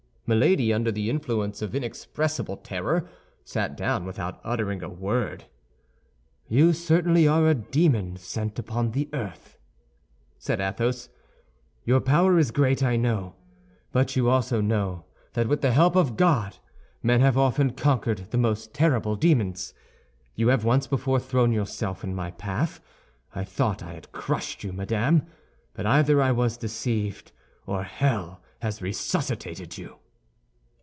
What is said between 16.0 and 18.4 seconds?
God men have often conquered the